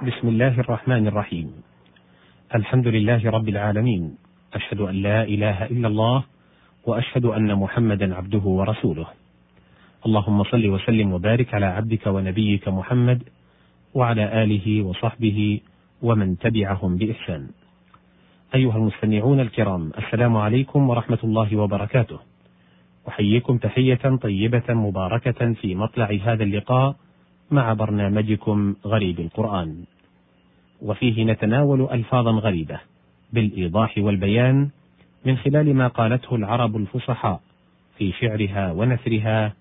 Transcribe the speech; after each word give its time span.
بسم 0.00 0.28
الله 0.28 0.60
الرحمن 0.60 1.06
الرحيم. 1.06 1.52
الحمد 2.54 2.88
لله 2.88 3.30
رب 3.30 3.48
العالمين. 3.48 4.16
أشهد 4.54 4.80
أن 4.80 4.94
لا 4.94 5.22
إله 5.22 5.64
إلا 5.66 5.88
الله 5.88 6.24
وأشهد 6.86 7.24
أن 7.24 7.54
محمدا 7.54 8.14
عبده 8.14 8.38
ورسوله. 8.38 9.06
اللهم 10.06 10.44
صل 10.44 10.66
وسلم 10.66 11.12
وبارك 11.12 11.54
على 11.54 11.66
عبدك 11.66 12.06
ونبيك 12.06 12.68
محمد 12.68 13.22
وعلى 13.94 14.42
آله 14.42 14.82
وصحبه 14.82 15.60
ومن 16.02 16.38
تبعهم 16.38 16.96
بإحسان. 16.96 17.48
أيها 18.54 18.76
المستمعون 18.76 19.40
الكرام 19.40 19.92
السلام 19.98 20.36
عليكم 20.36 20.90
ورحمة 20.90 21.18
الله 21.24 21.56
وبركاته. 21.56 22.18
أحييكم 23.08 23.58
تحية 23.58 24.16
طيبة 24.22 24.68
مباركة 24.68 25.52
في 25.52 25.74
مطلع 25.74 26.18
هذا 26.24 26.42
اللقاء. 26.42 26.96
مع 27.50 27.72
برنامجكم 27.72 28.74
غريب 28.86 29.20
القرآن. 29.20 29.84
وفيه 30.82 31.24
نتناول 31.24 31.88
ألفاظا 31.92 32.30
غريبة 32.30 32.80
بالإيضاح 33.32 33.94
والبيان 33.98 34.68
من 35.24 35.36
خلال 35.36 35.74
ما 35.74 35.88
قالته 35.88 36.36
العرب 36.36 36.76
الفصحاء 36.76 37.40
في 37.98 38.12
شعرها 38.12 38.72
ونثرها 38.72 39.52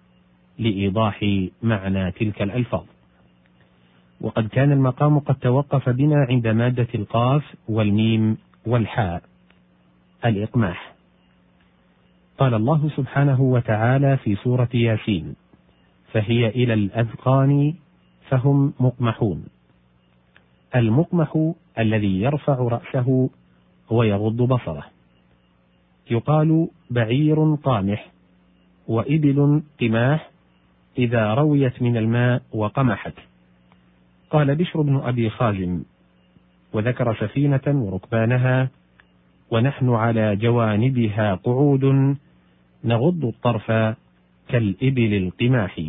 لإيضاح 0.59 1.25
معنى 1.63 2.11
تلك 2.11 2.41
الألفاظ. 2.41 2.83
وقد 4.21 4.47
كان 4.47 4.71
المقام 4.71 5.19
قد 5.19 5.35
توقف 5.35 5.89
بنا 5.89 6.25
عند 6.29 6.47
مادة 6.47 6.87
القاف 6.95 7.43
والميم 7.67 8.37
والحاء. 8.65 9.21
الإقماح. 10.25 10.93
قال 12.37 12.53
الله 12.53 12.89
سبحانه 12.97 13.41
وتعالى 13.41 14.17
في 14.17 14.35
سورة 14.35 14.69
ياسين 14.73 15.35
فهي 16.13 16.47
إلى 16.47 16.73
الأذقان 16.73 17.73
فهم 18.29 18.73
مقمحون. 18.79 19.45
المقمح 20.75 21.53
الذي 21.79 22.21
يرفع 22.21 22.53
رأسه 22.53 23.29
ويغض 23.89 24.37
بصره. 24.37 24.85
يقال 26.11 26.67
بعير 26.89 27.55
قامح 27.55 28.11
وإبل 28.87 29.63
قماح 29.81 30.29
إذا 30.97 31.33
رويت 31.33 31.81
من 31.81 31.97
الماء 31.97 32.41
وقمحت. 32.51 33.13
قال 34.29 34.55
بشر 34.55 34.81
بن 34.81 34.95
أبي 34.95 35.29
خازم 35.29 35.83
وذكر 36.73 37.15
سفينة 37.15 37.61
وركبانها 37.67 38.69
ونحن 39.51 39.89
على 39.89 40.35
جوانبها 40.35 41.35
قعود 41.35 42.15
نغض 42.83 43.25
الطرف 43.25 43.95
كالإبل 44.49 45.13
القماح. 45.13 45.81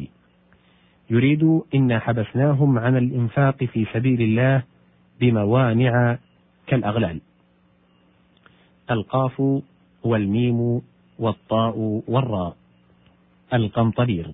يريد 1.10 1.60
إنا 1.74 1.98
حبسناهم 1.98 2.78
عن 2.78 2.96
الإنفاق 2.96 3.64
في 3.64 3.86
سبيل 3.92 4.22
الله 4.22 4.62
بموانع 5.20 6.18
كالأغلال. 6.66 7.20
القاف 8.90 9.62
والميم 10.04 10.80
والطاء 11.18 12.02
والراء. 12.08 12.56
القمطرير 13.54 14.30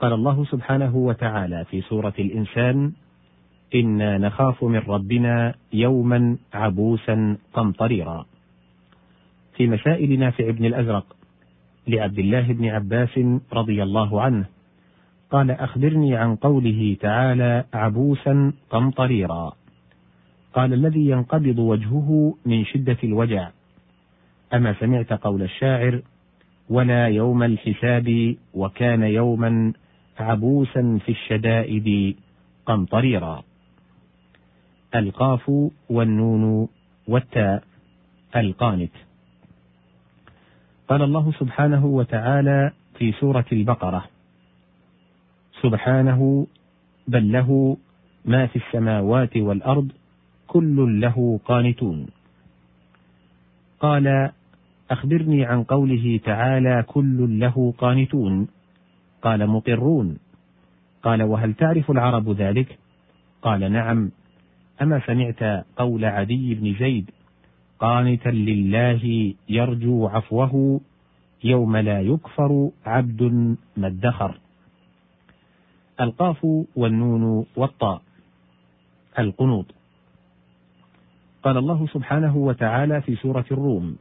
قال 0.00 0.12
الله 0.12 0.44
سبحانه 0.44 0.96
وتعالى 0.96 1.64
في 1.64 1.80
سورة 1.80 2.14
الإنسان 2.18 2.92
إنا 3.74 4.18
نخاف 4.18 4.64
من 4.64 4.78
ربنا 4.78 5.54
يوما 5.72 6.36
عبوسا 6.54 7.36
قمطريرا 7.52 8.26
في 9.56 9.66
مسائل 9.66 10.18
نافع 10.18 10.50
بن 10.50 10.64
الأزرق 10.64 11.16
لعبد 11.88 12.18
الله 12.18 12.52
بن 12.52 12.66
عباس 12.66 13.20
رضي 13.52 13.82
الله 13.82 14.22
عنه 14.22 14.44
قال 15.30 15.50
أخبرني 15.50 16.16
عن 16.16 16.36
قوله 16.36 16.96
تعالى 17.00 17.64
عبوسا 17.74 18.52
قمطريرا. 18.70 19.52
قال 20.54 20.72
الذي 20.72 21.08
ينقبض 21.08 21.58
وجهه 21.58 22.34
من 22.46 22.64
شدة 22.64 22.96
الوجع. 23.04 23.50
أما 24.54 24.74
سمعت 24.80 25.12
قول 25.12 25.42
الشاعر 25.42 26.02
ولا 26.68 27.08
يوم 27.08 27.42
الحساب 27.42 28.36
وكان 28.54 29.02
يوما 29.02 29.72
عبوسا 30.18 30.98
في 31.06 31.12
الشدائد 31.12 32.16
قمطريرا. 32.66 33.42
القاف 34.94 35.50
والنون 35.90 36.68
والتاء 37.08 37.64
القانت. 38.36 38.92
قال 40.88 41.02
الله 41.02 41.32
سبحانه 41.32 41.86
وتعالى 41.86 42.72
في 42.98 43.12
سورة 43.12 43.44
البقرة 43.52 44.04
سبحانه 45.62 46.46
بل 47.08 47.32
له 47.32 47.76
ما 48.24 48.46
في 48.46 48.56
السماوات 48.56 49.36
والأرض 49.36 49.92
كل 50.46 51.00
له 51.00 51.40
قانتون. 51.44 52.06
قال 53.80 54.30
أخبرني 54.90 55.44
عن 55.44 55.62
قوله 55.62 56.20
تعالى 56.24 56.84
كل 56.86 57.40
له 57.40 57.74
قانتون. 57.78 58.48
قال 59.22 59.46
مقرون. 59.46 60.18
قال 61.02 61.22
وهل 61.22 61.54
تعرف 61.54 61.90
العرب 61.90 62.30
ذلك؟ 62.30 62.78
قال 63.42 63.72
نعم. 63.72 64.10
أما 64.82 65.00
سمعت 65.06 65.64
قول 65.76 66.04
عدي 66.04 66.54
بن 66.54 66.74
زيد 66.78 67.10
قانتا 67.78 68.28
لله 68.28 69.34
يرجو 69.48 70.06
عفوه 70.06 70.80
يوم 71.44 71.76
لا 71.76 72.00
يكفر 72.00 72.70
عبد 72.86 73.22
ما 73.76 73.86
ادخر. 73.86 74.40
القاف 76.00 76.46
والنون 76.76 77.46
والطاء 77.56 78.02
القنوط. 79.18 79.66
قال 81.42 81.56
الله 81.56 81.86
سبحانه 81.86 82.36
وتعالى 82.36 83.02
في 83.02 83.16
سورة 83.16 83.44
الروم 83.50 83.96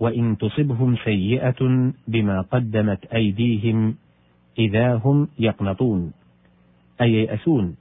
وإن 0.00 0.38
تصبهم 0.38 0.96
سيئة 1.04 1.92
بما 2.08 2.40
قدمت 2.40 3.04
أيديهم 3.04 3.94
إذا 4.58 4.94
هم 4.94 5.28
يقنطون. 5.38 6.12
أي 7.00 7.12
ييأسون 7.12 7.76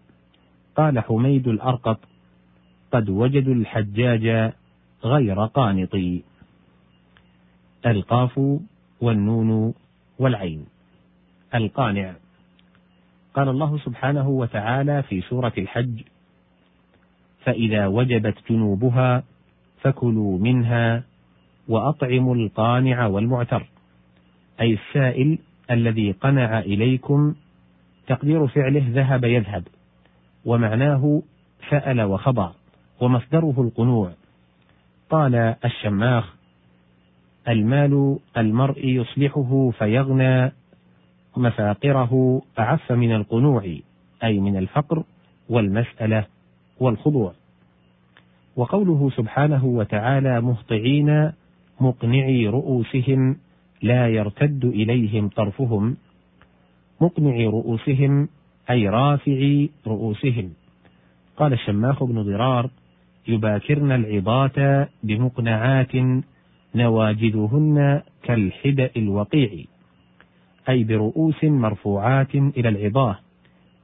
قال 0.76 1.00
حميد 1.00 1.48
الأرقط 1.48 2.00
قد 2.92 3.10
وجدوا 3.10 3.54
الحجاج 3.54 4.54
غير 5.04 5.46
قانط 5.46 5.96
القاف 7.86 8.60
والنون 9.02 9.74
والعين. 10.20 10.66
القانع. 11.56 12.16
قال 13.34 13.50
الله 13.50 13.78
سبحانه 13.78 14.30
وتعالى 14.30 15.04
في 15.04 15.22
سورة 15.22 15.54
الحج 15.58 16.02
فإذا 17.44 17.88
وجبت 17.88 18.36
جنوبها 18.50 19.24
فكلوا 19.82 20.40
منها 20.40 21.04
وأطعموا 21.68 22.36
القانع 22.36 23.06
والمعتر 23.06 23.66
أي 24.62 24.74
السائل 24.74 25.38
الذي 25.72 26.12
قنع 26.12 26.60
إليكم 26.60 27.36
تقدير 28.08 28.48
فعله 28.48 28.86
ذهب 28.90 29.24
يذهب 29.24 29.64
ومعناه 30.46 31.22
سأل 31.70 32.02
وخضع 32.02 32.52
ومصدره 33.02 33.56
القنوع. 33.58 34.12
قال 35.10 35.36
الشماخ 35.66 36.36
المال 37.48 38.20
المرء 38.38 38.86
يصلحه 38.86 39.72
فيغنى 39.78 40.52
مفاقره 41.38 42.42
أعف 42.60 42.92
من 42.92 43.16
القنوع 43.16 43.78
أي 44.24 44.40
من 44.40 44.58
الفقر 44.58 45.04
والمسألة 45.50 46.26
والخضوع. 46.80 47.34
وقوله 48.56 49.10
سبحانه 49.10 49.66
وتعالى 49.66 50.42
مهطعين 50.42 51.32
مقنعي 51.82 52.48
رؤوسهم 52.48 53.38
لا 53.82 54.08
يرتد 54.08 54.66
إليهم 54.66 55.30
طرفهم 55.30 55.98
مقنعي 57.02 57.46
رؤوسهم 57.46 58.30
أي 58.70 58.90
رافعي 58.90 59.70
رؤوسهم. 59.88 60.54
قال 61.38 61.54
الشماخ 61.54 62.04
بن 62.04 62.22
ضرار 62.22 62.70
يباكرن 63.28 63.92
العظات 63.92 64.88
بمقنعات 65.04 65.92
نواجذهن 66.76 68.02
كالحدأ 68.24 68.90
الوقيع. 68.98 69.71
أي 70.70 70.84
برؤوس 70.84 71.44
مرفوعات 71.44 72.36
إلى 72.36 72.70
العظاه 72.70 73.20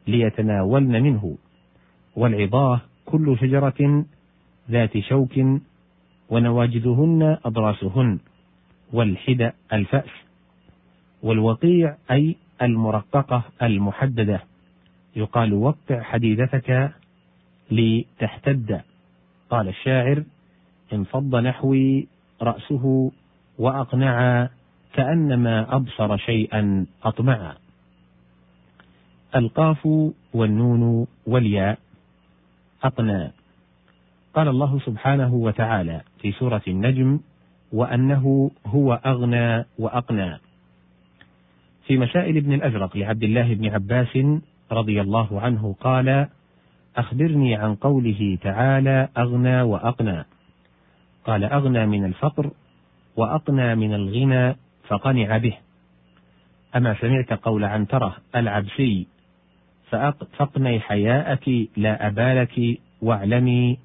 ليتناولن 0.07 1.03
منه. 1.03 1.37
والعظاه 2.15 2.81
كل 3.05 3.37
شجرة 3.39 4.05
ذات 4.71 4.97
شوك 4.97 5.39
ونواجذهن 6.29 7.37
أضراسهن 7.45 8.19
والحدأ 8.93 9.53
الفأس. 9.73 10.09
والوقيع 11.23 11.95
أي 12.11 12.35
المرققة 12.61 13.43
المحددة. 13.61 14.43
يقال 15.15 15.53
وقع 15.53 16.01
حديدتك 16.01 16.91
لتحتد. 17.71 18.81
قال 19.49 19.67
الشاعر 19.67 20.23
انفض 20.93 21.35
نحوي 21.35 22.07
رأسه 22.41 23.11
وأقنع 23.59 24.49
كأنما 24.93 25.75
أبصر 25.75 26.17
شيئا 26.17 26.85
أطمعا. 27.03 27.53
القاف 29.35 29.87
والنون 30.33 31.07
والياء 31.27 31.79
أقنى 32.83 33.31
قال 34.33 34.47
الله 34.47 34.79
سبحانه 34.79 35.33
وتعالى 35.33 36.01
في 36.21 36.31
سورة 36.31 36.61
النجم 36.67 37.19
وأنه 37.73 38.51
هو 38.65 38.93
أغنى 38.93 39.65
وأقنى 39.79 40.37
في 41.87 41.97
مسائل 41.97 42.37
ابن 42.37 42.53
الأزرق 42.53 42.97
لعبد 42.97 43.23
الله 43.23 43.53
بن 43.53 43.69
عباس 43.69 44.17
رضي 44.71 45.01
الله 45.01 45.41
عنه 45.41 45.75
قال 45.81 46.27
أخبرني 46.97 47.55
عن 47.55 47.75
قوله 47.75 48.37
تعالى 48.41 49.09
أغنى 49.17 49.61
وأقنى 49.61 50.25
قال 51.25 51.43
أغنى 51.43 51.85
من 51.85 52.05
الفقر 52.05 52.51
وأقنى 53.15 53.75
من 53.75 53.93
الغنى 53.93 54.55
فقنع 54.87 55.37
به. 55.37 55.57
أما 56.75 56.95
سمعت 57.01 57.33
قول 57.33 57.63
عنترة 57.63 58.15
العبسي 58.35 59.07
فاقني 59.89 60.79
حياءك 60.79 61.69
لا 61.77 62.07
أبالك 62.07 62.79
واعلمي 63.01 63.77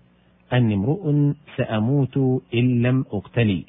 أني 0.52 0.74
امرؤ 0.74 1.32
سأموت 1.56 2.16
إن 2.54 2.82
لم 2.82 3.04
أقتلي. 3.12 3.64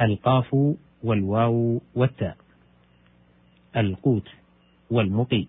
القاف 0.00 0.56
والواو 1.02 1.80
والتاء. 1.94 2.36
القوت 3.76 4.28
والمقيت. 4.90 5.48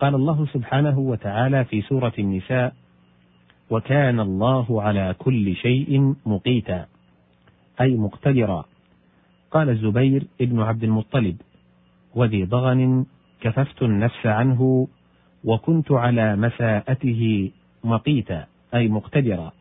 قال 0.00 0.14
الله 0.14 0.46
سبحانه 0.46 0.98
وتعالى 0.98 1.64
في 1.64 1.82
سورة 1.82 2.12
النساء 2.18 2.74
وكان 3.70 4.20
الله 4.20 4.82
على 4.82 5.14
كل 5.18 5.56
شيء 5.56 6.14
مقيتا 6.26 6.86
أي 7.80 7.96
مقتدرا. 7.96 8.64
قال 9.50 9.70
الزبير 9.70 10.26
ابن 10.40 10.60
عبد 10.60 10.84
المطلب 10.84 11.36
وذي 12.14 12.44
ضغن 12.44 13.06
كففت 13.40 13.82
النفس 13.82 14.26
عنه 14.26 14.88
وكنت 15.44 15.92
على 15.92 16.36
مساءته 16.36 17.50
مقيتا 17.84 18.46
أي 18.74 18.88
مقتدرا. 18.88 19.52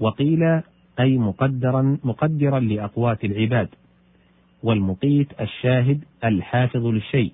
وقيل 0.00 0.62
أي 1.00 1.18
مقدرا 1.18 1.98
مقدرا 2.04 2.60
لأقوات 2.60 3.24
العباد. 3.24 3.68
والمقيت 4.62 5.40
الشاهد 5.40 6.04
الحافظ 6.24 6.86
للشيء. 6.86 7.32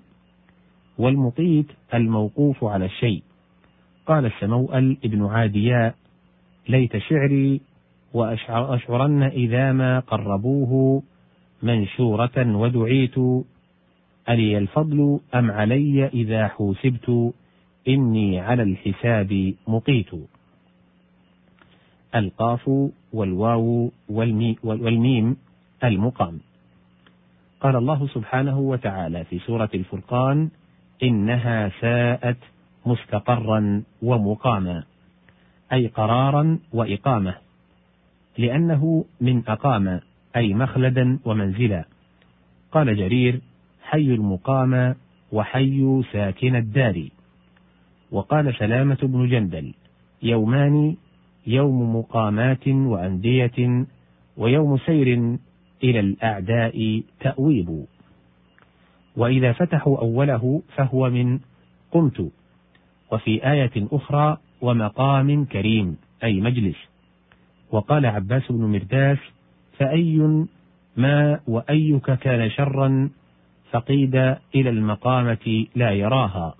والمقيت 0.97 1.67
الموقوف 1.93 2.63
على 2.63 2.85
الشيء. 2.85 3.23
قال 4.05 4.25
السموأل 4.25 4.97
ابن 5.05 5.25
عادياء 5.25 5.95
ليت 6.69 6.97
شعري 6.97 7.61
وأشعرن 8.13 9.23
إذا 9.23 9.71
ما 9.71 9.99
قربوه 9.99 11.03
منشورة 11.63 12.57
ودعيت 12.57 13.17
ألي 14.29 14.57
الفضل 14.57 15.19
أم 15.35 15.51
علي 15.51 16.07
إذا 16.07 16.47
حوسبت؟ 16.47 17.33
إني 17.87 18.39
على 18.39 18.63
الحساب 18.63 19.53
مقيت. 19.67 20.09
القاف 22.15 22.71
والواو 23.13 23.91
والميم 24.63 25.37
المقام. 25.83 26.39
قال 27.61 27.75
الله 27.75 28.07
سبحانه 28.07 28.59
وتعالى 28.59 29.23
في 29.23 29.39
سورة 29.39 29.69
الفرقان 29.73 30.49
إنها 31.03 31.71
ساءت 31.81 32.37
مستقرا 32.85 33.83
ومقاما 34.01 34.83
أي 35.73 35.87
قرارا 35.87 36.59
وإقامة 36.73 37.35
لأنه 38.37 39.05
من 39.21 39.43
أقام. 39.47 39.99
أي 40.35 40.53
مخلدا 40.53 41.19
ومنزلا. 41.25 41.85
قال 42.71 42.97
جرير 42.97 43.41
حي 43.83 44.13
المقام 44.13 44.95
وحي 45.31 46.01
ساكن 46.11 46.55
الدار. 46.55 47.07
وقال 48.11 48.55
سلامة 48.55 48.97
بن 49.03 49.29
جندل 49.29 49.73
يومان 50.23 50.95
يوم 51.47 51.95
مقامات 51.95 52.67
وأندية 52.67 53.85
ويوم 54.37 54.77
سير 54.77 55.37
إلى 55.83 55.99
الأعداء 55.99 57.03
تأويب. 57.19 57.85
وإذا 59.17 59.51
فتحوا 59.51 59.97
أوله 59.97 60.61
فهو 60.75 61.09
من 61.09 61.39
قمت. 61.91 62.31
وفي 63.11 63.51
آية 63.51 63.87
أخرى 63.91 64.37
ومقام 64.61 65.45
كريم 65.45 65.97
أي 66.23 66.41
مجلس. 66.41 66.77
وقال 67.71 68.05
عباس 68.05 68.51
بن 68.51 68.65
مرداس 68.65 69.17
فأي 69.83 70.45
ما 70.97 71.39
وأيك 71.47 72.11
كان 72.11 72.49
شرا 72.49 73.09
فقيد 73.71 74.15
إلى 74.55 74.69
المقامة 74.69 75.65
لا 75.75 75.91
يراها. 75.91 76.55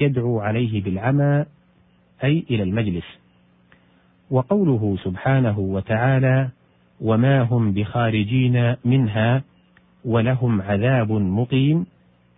يدعو 0.00 0.40
عليه 0.40 0.82
بالعمى 0.82 1.44
أي 2.24 2.44
إلى 2.50 2.62
المجلس. 2.62 3.04
وقوله 4.30 4.96
سبحانه 5.04 5.58
وتعالى 5.58 6.48
وما 7.00 7.40
هم 7.40 7.72
بخارجين 7.72 8.76
منها 8.84 9.42
ولهم 10.04 10.62
عذاب 10.62 11.12
مقيم 11.12 11.86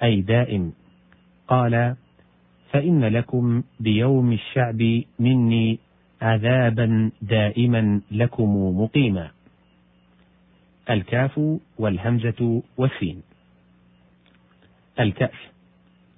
أي 0.02 0.20
دائم. 0.20 0.72
قال 1.48 1.96
فإن 2.70 3.04
لكم 3.04 3.62
بيوم 3.80 4.32
الشعب 4.32 5.02
مني 5.18 5.78
عذابا 6.22 7.10
دائما 7.22 8.00
لكم 8.10 8.80
مقيما. 8.80 9.30
الكاف 10.90 11.40
والهمزة 11.78 12.62
والسين. 12.76 13.22
الكأس. 15.00 15.52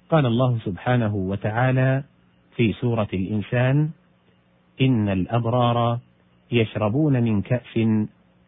قال 0.09 0.25
الله 0.25 0.59
سبحانه 0.65 1.15
وتعالى 1.15 2.03
في 2.55 2.73
سورة 2.73 3.07
الإنسان 3.13 3.89
إن 4.81 5.09
الأبرار 5.09 5.99
يشربون 6.51 7.23
من 7.23 7.41
كأس 7.41 7.79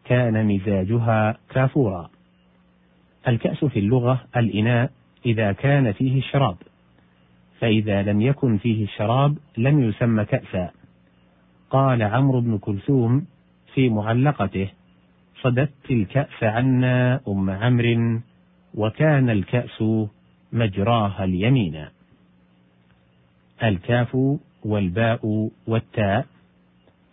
كان 0.04 0.46
مزاجها 0.46 1.38
كافورا. 1.50 2.10
الكأس 3.28 3.64
في 3.64 3.78
اللغة 3.78 4.24
الإناء 4.36 4.90
إذا 5.26 5.52
كان 5.52 5.92
فيه 5.92 6.18
الشراب 6.18 6.56
فإذا 7.60 8.02
لم 8.02 8.20
يكن 8.20 8.58
فيه 8.58 8.84
الشراب 8.84 9.38
لم 9.56 9.88
يسمى 9.88 10.24
كأسا. 10.24 10.70
قال 11.70 12.02
عمرو 12.02 12.40
بن 12.40 12.58
كلثوم 12.58 13.26
في 13.74 13.88
معلقته 13.88 14.70
صددت 15.42 15.90
الكأس 15.90 16.42
عنا 16.42 17.20
أم 17.28 17.50
عمرو 17.50 18.20
وكان 18.74 19.30
الكأس 19.30 19.84
مجراها 20.52 21.24
اليمين. 21.24 21.86
الكاف 23.62 24.16
والباء 24.64 25.50
والتاء 25.66 26.26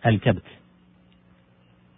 الكبت. 0.06 0.42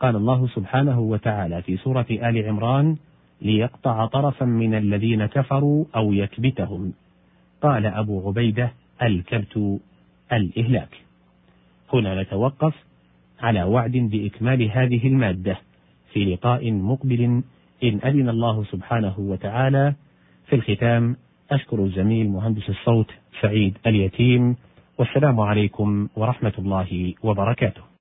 قال 0.00 0.16
الله 0.16 0.49
سبحانه 0.49 1.00
وتعالى 1.00 1.62
في 1.62 1.76
سورة 1.76 2.06
آل 2.11 2.47
عمران 2.49 2.97
ليقطع 3.42 4.06
طرفا 4.06 4.44
من 4.44 4.75
الذين 4.75 5.26
كفروا 5.26 5.85
أو 5.97 6.12
يكبتهم. 6.12 6.92
قال 7.62 7.87
أبو 7.87 8.28
عبيدة 8.28 8.73
الكبت 9.02 9.80
الإهلاك. 10.32 10.97
هنا 11.92 12.23
نتوقف 12.23 12.75
على 13.40 13.62
وعد 13.62 13.92
بإكمال 13.92 14.70
هذه 14.70 15.06
المادة. 15.06 15.67
في 16.12 16.24
لقاء 16.24 16.72
مقبل 16.72 17.42
إن 17.84 18.00
أذن 18.04 18.28
الله 18.28 18.64
سبحانه 18.64 19.14
وتعالى. 19.18 19.94
في 20.46 20.56
الختام 20.56 21.16
أشكر 21.50 21.84
الزميل 21.84 22.28
مهندس 22.28 22.68
الصوت 22.68 23.10
سعيد 23.40 23.78
اليتيم 23.86 24.56
والسلام 24.98 25.40
عليكم 25.40 26.08
ورحمة 26.16 26.52
الله 26.58 27.14
وبركاته. 27.22 27.88